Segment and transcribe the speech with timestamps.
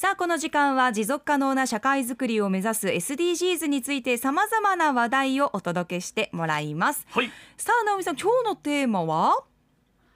[0.00, 7.06] さあこの時間は持続可能な社会づくりを目指す SDGs についてさまざまな話題をお届けしてもらいます。
[7.10, 7.30] はい。
[7.58, 9.44] さあ直美さん今日のテーマは？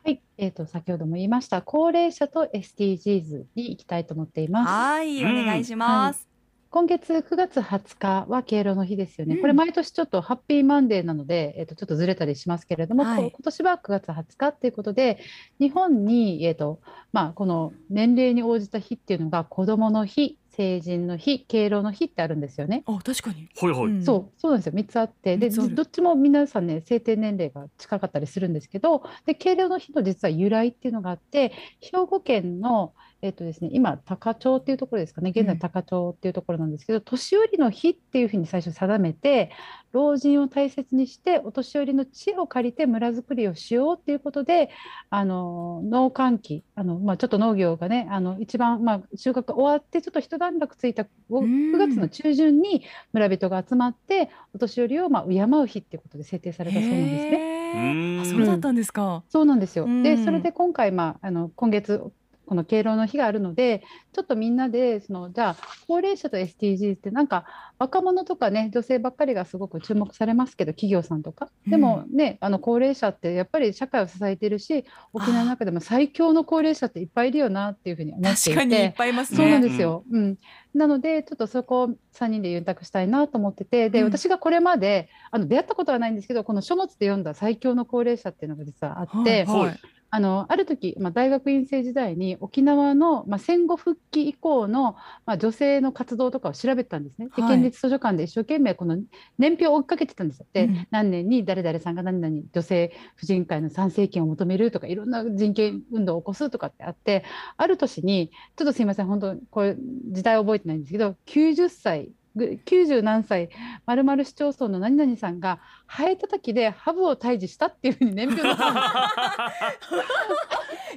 [0.02, 4.70] はい、えー、と先ほども言いました高齢者と SDGs に行きたいと思っています。
[4.70, 6.26] はいおうん願いします、
[6.74, 9.36] 今月9月20日は敬老の日ですよね。
[9.36, 9.40] うん。
[9.40, 13.30] これ毎年ちょっとハッピーマンデーなので、えー、とちょっとずれたりしますけれども、はい。
[13.30, 15.20] こ今年は9月20日っていうことで
[15.60, 16.80] 日本に、えーと
[17.12, 22.82] まあ、この年齢に応じた日っていうのが子どもの日成人の日敬老の日ってあるんですよね。
[22.86, 23.92] あ確かに、はいはい。
[23.92, 24.04] うん。
[24.04, 24.72] そうそうなんですよ。
[24.72, 25.36] 3つあって。
[25.36, 35.30] でどっちも皆さんね制定年齢が近かったりするんですけどで敬老の日の実は由来っていうのがあって兵庫県の、えっとですね、今高町っていうところですかね。
[35.30, 35.46] 現うん。
[35.46, 39.50] 在高町っていうところなんですけど、年寄りの日っていうふうに最初定めて
[39.92, 44.68] 老人を大切にしてお年寄りの知恵を借りて村づくりをしようっていうことで
[45.08, 51.72] あの農閑期あの、まあ、ちょっと農業がねあの一番、まあ、収穫が終わってちょっと一段落ついたうん。
[51.72, 52.82] 9月の中旬に
[53.14, 58.20] 村人が集まってお年寄りをまあ敬う日っていうことで制定されたそうなんですね。
[58.20, 59.84] あそうだったんですか、そうなんですよ。
[59.84, 60.02] うん。
[60.02, 62.12] でそれで今回、まあ、あの今月
[62.46, 65.56] この敬老の日があるのでちょっとみんなでそのじゃあ
[65.88, 67.44] 高齢者と SDGs ってなんか
[67.78, 71.48] 若者とかね女性ばっかりがすごく注目されますけど企業さんとか。
[71.66, 79.36] でもね、あの高齢者ってやっぱり社会を支えているし沖縄の中でも最強の高齢者っていっぱいいるよなっていうふうに思ってい確かにいってぱいいますね。
[79.38, 80.04] そうなんですよ。
[80.10, 80.38] うん、
[80.74, 84.06] なのでちょっとそこを3人でユンタクしたいなと思っててで、うん。
[84.06, 89.80] 私がこれまであの出会ったことはないんですけどこの書物で読んだ最強の高齢者っていうのが実はあって、はいはい
[90.14, 94.92] あのある時、まあ、大学院生時代に沖縄の、まあ、戦後復帰以降の、
[95.26, 97.30] まあ、女性の活動とかを調べたんですね。
[97.34, 98.96] ではい県立図書館で一生懸命この
[99.38, 100.46] 年表を追っかけてたんですよ。
[100.52, 107.24] で、うん何年に誰々さんが何々女性婦人会の参政権を求めるとかいろんな人権運動を起こすとかってあって
[107.56, 109.74] ある年にちょっとすいません本当これ
[110.12, 113.48] 時代覚えてないんですけど90歳ぐ90何歳
[113.86, 118.54] まるまる市町村の何々さんがハエたたきでハブを退治したっていうふうに年表が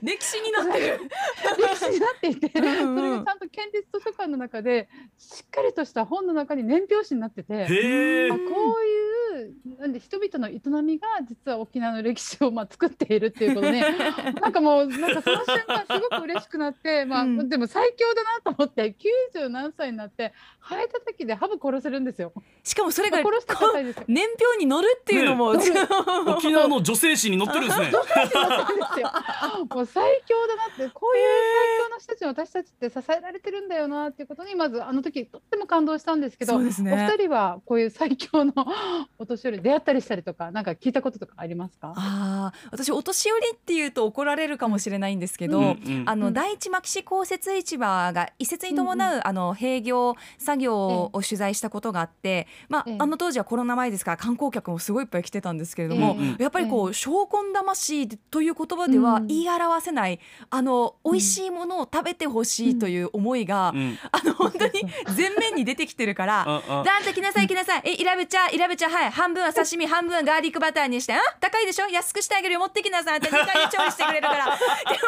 [0.02, 1.00] 歴史になってる
[1.58, 7.66] 歴史になっていてそれがちゃんと県立図書館の中でしっかりとした本の中に年表紙になってて。
[7.66, 7.68] あ。
[7.68, 9.17] こういう
[9.80, 13.82] なんで人々の営みが実は沖縄の歴史をまあ作っているっていうことで
[14.42, 18.96] なんかもうなんかその瞬間すごく嬉しくなって、まあうんでも最強だなと思って
[19.34, 22.34] 90何歳になってハエたたきでハブ殺せるんですよ。
[22.64, 24.04] しかもそれが殺してくださいですよ。
[24.08, 25.64] 年表に載るっていうのも、ね
[26.28, 27.92] 沖縄の女性誌に載ってるんですね。
[27.92, 29.66] そうなんですよ。
[29.70, 31.24] もう最強だなってこういう
[31.78, 38.54] 最強の人たちに私たちって支えられてるんだよなっていうことにまずあの時とっても感動したんですけど、ねお二人はこういう最強の
[39.18, 41.94] お 年寄り出会ったりしたりとかなんか聞いたこととかありますか？
[41.96, 45.76] あ私お年寄りっていうと怒られるかもしれないんですけど、
[46.06, 60.20] あの、第一牧師公設市場が移設に伴う、うんあの閉業作業を取材したことがあって、まあ、えあの当時はコロナ前ですから観光客もすごいいっぱい来てたんですけれども、やっぱりこう「証拠魂」という言葉では言い表せない、
[60.50, 64.72] あの美味しいものを食べてほしいという思いが、うんあの本当に
[65.16, 66.62] 前面に出てきてるから。
[66.68, 67.82] じゃあ、じゃあ来なさい来なさい。
[67.86, 69.12] え、イラブチャ、イラブチャ、はい。
[69.28, 71.12] 半分は刺身、半分はガーリックバターにして。
[71.12, 71.88] あ高いでしょ？
[71.90, 72.62] 安くしてあげるよ。
[72.62, 73.18] 持ってきなさい。
[73.18, 74.46] って2回で調理してくれるから。
[74.56, 74.56] で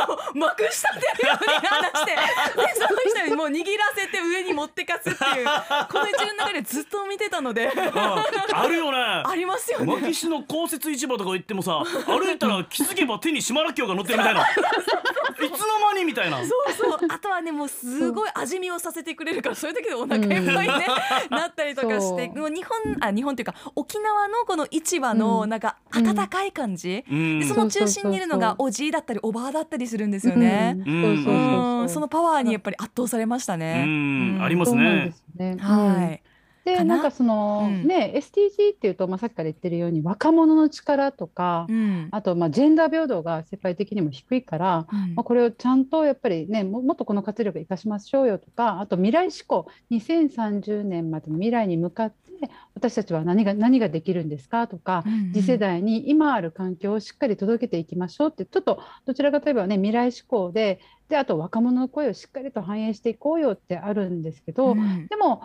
[0.03, 2.99] も、まくしたてるように話して、で、その
[3.40, 3.64] もう握ら
[3.96, 5.46] せて上に持ってかすっていう、
[5.90, 8.98] この一連の中でずっと見てたので、ああるよね。
[9.26, 9.86] ありますよね。
[9.86, 14.42] マキシの公設市場とか行ってもさ歩いたら気づけば手に島らっきょうが乗ってるみたいな。
[14.42, 16.38] いつの間にみたいな。
[16.40, 17.00] そうそう。
[17.10, 20.88] あとはね、もうすごい味見をさせてくれるから、そういう時でお腹いっぱいね、
[21.32, 25.50] なったりとかして、もう日本、あ、日本っていうか、沖縄のこの市場のうん。
[25.50, 27.06] なんか温かい感じ。
[27.10, 27.40] うん。
[27.40, 30.76] でその中心にいるのがおじいだったりおばあだったりするんですよね。
[30.86, 31.90] うん。
[31.90, 33.85] そのパワーにやっぱり圧倒されましたうね。
[33.85, 35.57] んありますそうなんでねすね。
[35.57, 36.22] はい。
[36.66, 36.97] でな？
[36.97, 42.09] んかその、うんね SDG っていうと、まあ、さっきから言ってるように若者の力とか、うん。
[42.12, 52.49] あとまあジェンダー平等が世界的にも低いから、うんまあ、これをちゃんとやっぱりねももっとこの活力を生かしましょうよとかあと未来志向2030年までの未来に向かって
[52.79, 55.03] 私たちは何が何ができるんですかとか、
[55.34, 60.79] 次世代に今ある環境をしっかり届けていきましょうってちょっとどちらかといえばね未来志向で
[61.09, 65.08] であと若者の声をしっかりと反映していこうよってあるんですけど、うん。
[65.08, 65.41] でも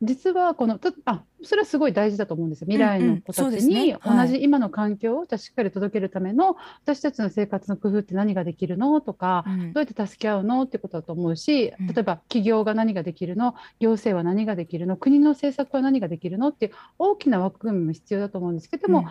[0.00, 2.66] 実はこのとあそれはすごい大事だと思うんですよ。
[2.66, 9.72] 未来の子たちに同じ今の環境をじゃあしっかり届けるための私たちの生活の工夫って何ができるのとか、うん。
[9.72, 11.86] どうやって助け合うのってことだと思うしうん。
[11.88, 19.06] 例えば企業が何ができるの行政は何ができるの国の政策は何ができるのっていう大きな枠組みも必要だと思うんですけどでも、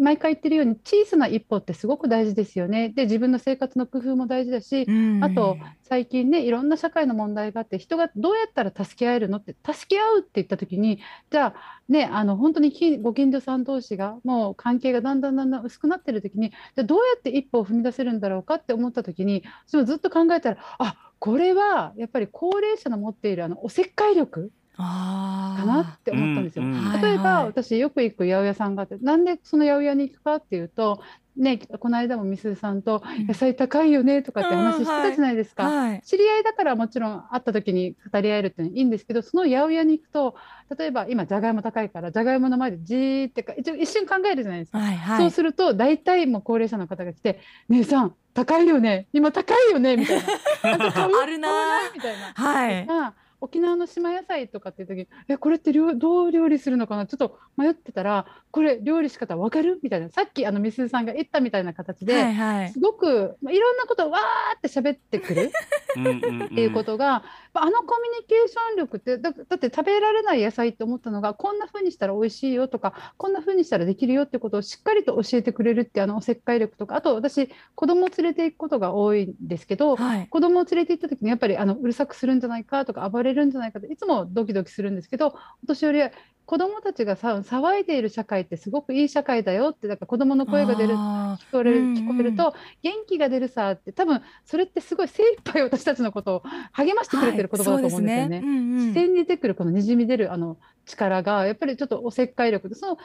[0.00, 2.90] 毎回言ってるように小さな一歩ってすごく大事ですよね。
[2.90, 11.00] で自分の生活の工夫も大事だし、うんあとと最近ねいろんな社会の問題があって人がどうやったら助け合えるのって助け合うって言った時に
[11.30, 26.64] じゃあねあの本当にきご近所さん同士がもう関係がだんだんだんだん薄くなってる時にじゃあどうやって一歩を踏み出せるんだろうかって思った時に私もずっと考えたらあこれはやっぱり高齢者の持っているあのおせっかい力あかなって思ったんですよ。
[26.64, 26.78] うんうん。
[26.80, 31.00] はい例えば、はい私よく行く八百屋さんがあってなんでその八百屋に行くかっていうと、
[31.36, 33.26] ね、この間もみすずさんとうん。
[33.26, 35.10] 野菜高いよねとかって話してうんはい。
[35.10, 35.64] たじゃないですか。
[35.64, 36.02] はい。
[36.04, 40.34] 知り合いだからもちろん会った時に語り合えるっていうのはいいんですけどその八百屋に行くと
[40.76, 44.78] 例えば今じゃがいも高いからじゃがいもの前でじーってか一応一瞬考えるじゃないですか。
[44.78, 45.18] はいはい。
[45.20, 49.06] そうすると大体もう高齢者の方が来て「姉さん高いよね。
[49.12, 50.26] 今高いよね」みたいな
[50.78, 51.48] 「なんか買うあるな
[51.94, 52.32] みたいな。
[52.34, 52.86] はい。
[52.86, 65.50] が沖縄の島野菜とかっていう時に「えこれって料どう料理するのかな?」ちょっと迷ってたら「これ料理仕方わかる?」みたいなさっきあのみすずさんが言ったみたいな形で、はいはいすごくまあいろんなことをわーって喋ってくる
[66.46, 67.24] っていうことが、ま
[67.54, 80.26] ああのコミュニケーション力ってだだって食べられない野菜って思ったのがこんな風にしたら美味しいよとかこんな風にしたらできるよってことをしっかりと教えてくれるってあのおせっかい力とかあと私子供を連れて行くことが多いんですけど、はい。
[80.28, 86.10] 子供を連れて行った時にやっぱりあのうるさくするんじゃないかとか暴れるんじゃないかっていつもドキドキするんですけどお年寄りは
[86.46, 91.94] 子供たちがさ騒いでいる社会ってすごくいい社会だよってだから子供の声が出るあ聞こえるうんうん。
[91.94, 96.42] 聞こえると元気が出るさって多分それってすごい精一杯私たちのことを
[96.72, 98.20] 励ましてくれてる言葉だと思うんですよね。
[98.20, 98.42] はいね。
[98.44, 98.76] うんうん。
[98.76, 102.98] 自然に出てくるこのにじみ出るあの力がやっぱりちょっとおせっかい力でその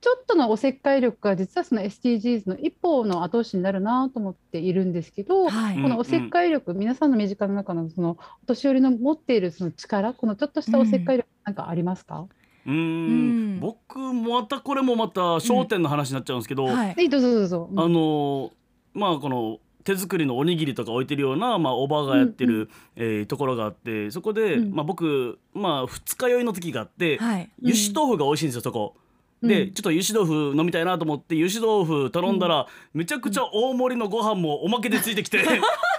[0.00, 5.82] ちょっとのおせっかい力が実はその SDGs の一歩の後押しになるなと思っているんですけど、はい。
[5.82, 13.56] このおせっかい力、皆さんの身近な中のそのお年寄りの持っているその力このちょっとしたおせっかい力なんかありますか、うーうん。
[13.56, 16.94] ん僕またこれもまた焦点の話になっちゃうんですけど、はい。
[16.98, 17.70] えどうぞどうぞ。
[17.76, 18.50] あのー
[18.94, 24.74] まあこの手作りのおにぎりとか置いてるような、まあ、おばがやってる、うんえーところがあってそこで、うん。
[24.74, 27.50] まあ、僕、まあ、二日酔いの時があって、はい。
[27.62, 28.94] 油脂豆腐が美味しいんですよそこ。
[29.42, 29.72] で、うん。
[29.72, 35.38] ちょっと油脂豆腐飲みたいなと思って油脂豆腐頼んだら、めちゃくちゃ大盛りのご飯もおまけでついてきて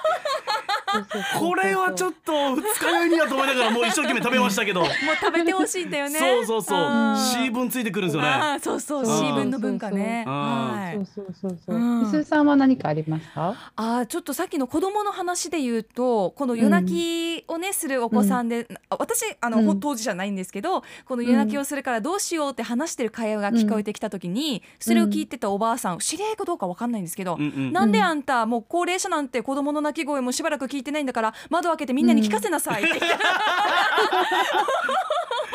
[1.39, 4.89] これはちょっと二日酔いにはと思いながらもう一生懸命食べましたけど、もう
[5.19, 6.19] 食べてほしいんだよね。
[6.19, 7.17] そうそうそう。
[7.17, 8.59] C 分ついてくるんですよね。
[8.61, 10.23] そうそう C 分の文化ね。
[10.25, 10.95] そうそうはい。
[10.95, 11.75] そうそうそうそう。
[11.75, 11.99] うん。
[12.01, 13.55] みすずさんは何かありますか？
[13.75, 19.65] あーちょっとさっきの子供の話で言うとこの夜泣きをね、するお子さんで、あ私あの、うん。
[19.65, 27.73] ほ当事者ないんですけどこの夜泣きをするからどうしようって話してる会話が聞こえてきた時に、それを聞いてたおばあさん知り合いかどうかわかんないんですけど、うんうん。
[27.73, 33.07] なんであんたもう高齢者なんて子供の泣き声もしばらく聞いててないんだから窓開けてみんなに聞かせなさいって言って、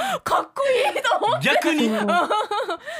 [0.24, 1.48] かっこいいと思って。
[1.48, 1.90] 逆に。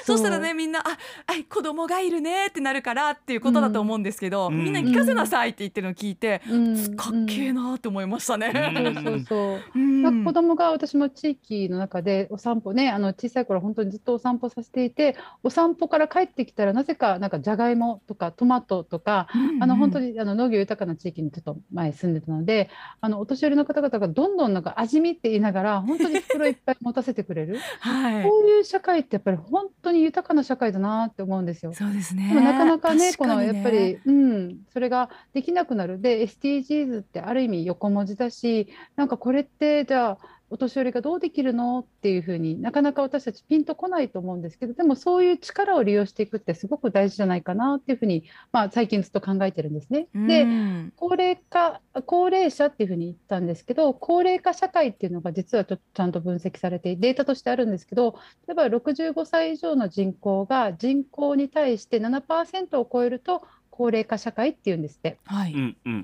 [0.04, 0.19] そう。
[0.19, 4.64] したらねみんな「あはい子供がいるね」ってなるからっていうことだと思うんですけど、うん。
[4.64, 6.96] みんなに聞かせなさいって言ってるのを聞いて、うん。
[6.96, 8.72] かっけえなって思いましたね。
[8.76, 8.94] うん。
[8.94, 9.78] そうそうそう。
[9.78, 10.25] うん。
[10.25, 19.28] 子供が私も地域の中でお散歩ねあの小さい頃本当にずっとお散歩させていてお散歩から帰ってきたらなぜかなんかじゃがいもとかトマトとか
[19.60, 22.70] あの本当にあの農業豊かな地域にちょっと前住んでたので
[23.00, 27.58] あのお年寄りの方々がどんどんなんか味見って言いながら本当に袋いっぱい持たせてくれる？
[27.80, 28.22] はい。
[28.24, 31.72] こういう社会ってやっぱり本当に豊かな社会だなって思うんですよ。
[31.72, 32.28] そうですね。
[32.32, 36.00] でもなかなかね、このやっぱり、うん、それができなくなる。
[36.00, 40.18] で、SDGs ってある意味横文字だし、なんかこれって、じゃあ、
[40.52, 50.09] お年寄りがどうできるのっていうふうになかなか私たちピンとこないと思うんですけどでもそういう力を利用していくってすごく大事じゃないかなっていうふうに、まあ、最近ずっと考えてるんですね。
[50.14, 58.16] でうん高齢化高齢者っていうふうに言ったんですけど高齢化社会っていうのが実はちょっとちゃんと分析されてデータとしてあるんですけど
[58.47, 63.42] 例えば65歳以上の人口が人口に対して7%を超えると
[63.73, 65.18] 高齢化社会っていうんですって。
[65.25, 65.54] はい、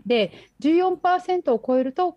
[0.07, 2.17] で14%を超えると,、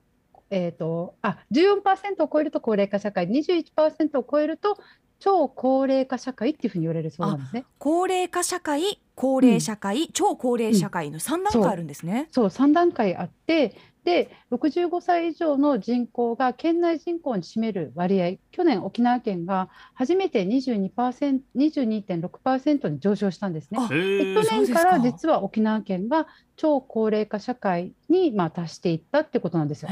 [0.52, 4.78] えー、とあ14%を超えると高齢化社会21%を超えると
[5.20, 7.66] 超高齢化社会っていうふうに言われるそうなんですね。
[7.78, 12.28] 高齢化社会高齢社会、超高齢社会の三段階あるんですね。
[12.32, 23.78] そう3段階あってで65歳以上の人口が県内人口に占める割合去年沖縄県が初めて22% 22.6%に上昇したんですね。
[23.80, 26.26] 去年から実は沖縄県が
[26.62, 29.90] 超高齢化社会にまあ達していったってことなんですよ。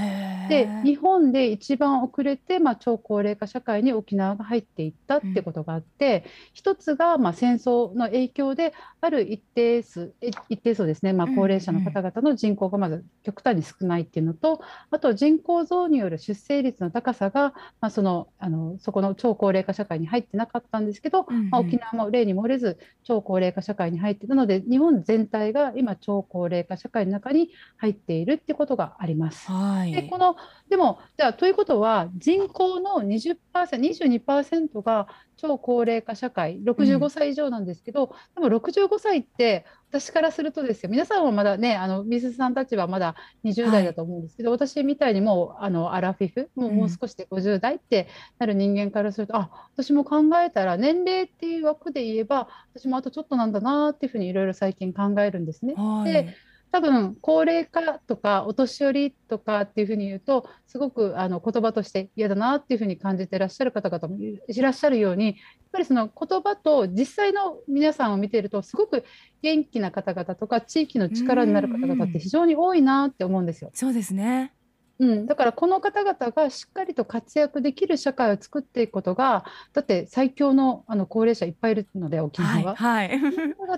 [0.50, 14.62] で日本で一番遅れて、まあ、超高齢化社会に沖縄が入っていったってことがあって、一つが、まあ、戦争の影響である一定数え一定数ですね、まあ、うん高齢者の方々の人口がまず極端に少ないっていうのと、
[14.92, 21.50] あと人口増による出生率の高さが、まあ、そのあのそこの超高齢化社会に入ってなかったんですけど、うんうん。
[21.50, 29.52] まあ、沖縄も例に漏れず超高齢化社会に入ってたので日本全体が今超高齢齢化社会の中に入っているってことがあります。
[29.52, 30.36] はいでこの
[30.70, 35.08] でもじゃあということは人口の 20%22% が
[35.40, 55.74] 超高齢化社会65歳以上なんですけど、でも65歳って私からするとですよ皆さんはまだねあの水さんたちはまだ20代だと思うんですけど、私みたいにもうあのアラフィフもうもう少しで50代ってなる人間からすると、あ私も考えたら年齢っていう枠で言えば私もあとちょっとなんだなっていうふうにいろいろ最近考えるんですね。
[55.76, 56.36] はいで
[56.72, 65.36] 多分高齢化とかお年寄りとかっていうふうに言うとすごくあの言葉として嫌だなっていうふうに感じてらっしゃる方々もいらっしゃるようにやっ
[65.72, 69.04] ぱりその言葉と実際の皆さんを見ているとすごく
[69.42, 73.72] 元気な方々とか地域の力になる方々って非常に多いなって思うんですよ。
[73.74, 74.54] そうですね
[75.00, 82.76] うん、だからこの方々がしっかりと活躍できる社会を作っていくことがだって最強のあの高齢者いっぱいいるので沖はい縄は。
[82.76, 83.10] はい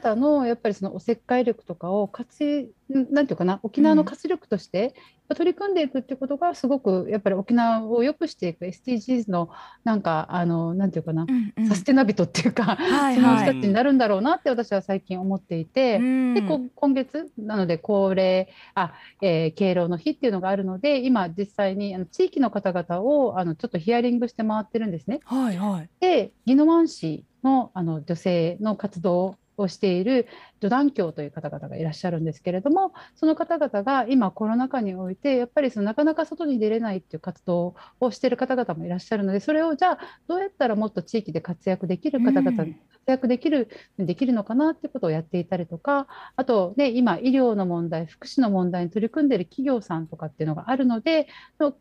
[0.02, 4.96] 方々のやっぱりそのおせっかい力とかを活なんていうかな沖縄の活力として
[5.36, 8.66] 取り組んでいくってことがすごくやっぱり沖縄を良くしていく。
[8.66, 9.50] SDGs の
[9.84, 11.68] なんかあのなんていうかな、うんうん。
[11.68, 15.98] サステナビトっていうか、はいそのはい人たちになるんだろうなって私は最近思っていて。
[15.98, 16.34] うん。
[16.34, 25.20] でこ今月なので高齢あ、えー敬老の日っていうのがあるので今実際にあの地域の方々をあのちょっとヒアリングして回ってるんですね。
[25.26, 25.90] はいはい。
[26.00, 42.76] で宜野湾市のあの女性の活動をしている助団教という方々がいらっしゃるんですけれどもその方々が今コロナ禍においてやっぱりそのなかなか外に出れないっていう活動をしている方々もいらっしゃるのでそれをじゃあどうやったらもっと地域で活躍できる方々うん。
[43.02, 51.28] 活躍できるできるのかなっていうことをやっていたりとかあとね今医療の問題福祉の問題に取り組んでいる企業さんとかっていうのがあるので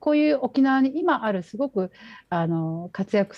[0.00, 1.90] こういう沖縄に今あるすごく
[2.30, 3.36] あの活躍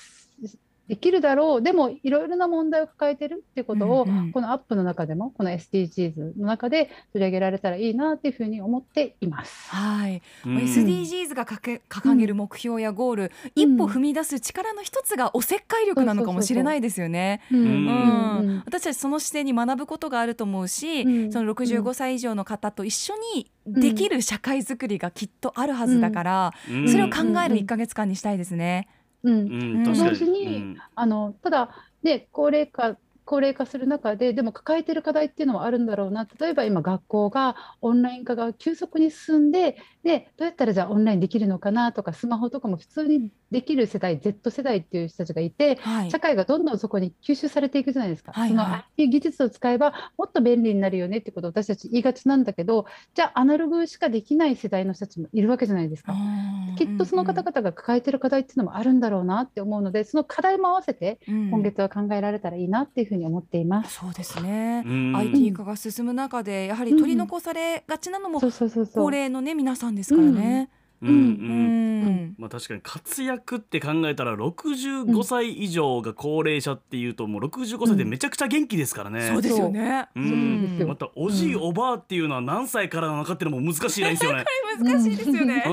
[0.88, 1.62] できるだろう。
[1.62, 4.32] でもいろいろな問題を抱えてるっていうことを、うんうん。
[4.32, 9.70] このアップの中でもこの SDGs の中で取り上げられたらいいなっていうふうに思っています。
[9.70, 10.56] はい、うん。
[10.58, 17.42] SDGs がかけ掲げる目標やゴール、一歩踏み出す力の一つがおせっかい力なのかもしれないですよね。
[17.52, 17.58] うん。
[17.58, 17.66] うん。
[17.66, 18.62] うん。
[18.66, 21.32] 私たちその視点に学ぶことがあると思うし、うん。
[21.32, 26.88] その65歳以上の方と一緒にできる社会づくりがきっとあるはずだから、うん。
[26.88, 28.88] それを考える1ヶ月間にしたいですね。
[28.88, 29.84] うんうん確かに。
[29.84, 31.70] 同時にあのただ、
[32.02, 32.96] ね、高齢化
[33.32, 36.28] 高齢化する中ででも抱えている課題っていうのはあるんだろうな。
[36.38, 46.10] 例えば今学校がオンライン化が急速に進んででどうやったらじゃあオンラインできるのかなとかスマホとかも普通にできる世代 Z 世代っていう人たちがいてはい。
[46.10, 48.32] 社会がどんどんそこに吸収されていくじゃないですか。
[48.32, 52.84] はいそのはい IT 技術を使えばもっと便利になるよねってことを私たち言いがちなんだけど
[53.14, 56.14] じゃあアナログしかできない世代の人たちもいるわけじゃないですか。
[56.76, 64.00] きっとその方々が抱えてる課題っていうのもあるんだろうなって思うのでその課題も合わせて々今月は考えられたらいいなっていうふうに思っています。
[64.00, 68.94] そうですね、うん IT 化が進む中でやはり取り残されがちなのもそうそうそうそう。
[69.04, 70.70] 高齢のね皆さんですからね。
[71.02, 79.28] うんうんうんまあ確かに活躍って考えたら65歳以上が高齢者っていうともう65歳でめちゃくちゃ元気ですからね。
[79.28, 80.08] そうですよね。
[80.14, 84.44] うそうなんですよまたおじいおばあっていうのは何歳からなのかっていうのも難しいですよね。
[84.78, 85.64] 難しいですよね。
[85.66, 85.72] うん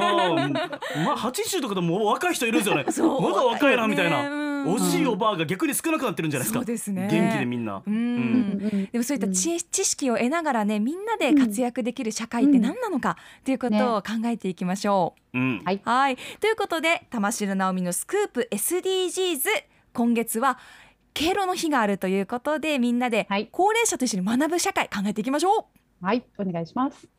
[0.54, 2.86] まあ80とかでも若い人いるんですよね。
[3.22, 4.49] まだ若いなみたいな。
[4.64, 6.60] うんおじいおばあが逆に少なくなってるんじゃないですか。
[6.60, 7.82] そうですね元気でみんな。
[7.86, 15.38] でもそういった知,、知識を得ながらねみんなで活躍できる社会って何なのかということを考えていきましょう。
[15.38, 15.62] うん。
[15.64, 19.40] はいはいということで玉城直美のスクープ SDGs
[19.94, 20.60] 今月は
[21.14, 25.68] 敬老の日があるということでみんなではい高齢者と一緒に学ぶ社会考えていきましょ
[26.02, 26.06] う。
[26.06, 27.19] はい、お願いします。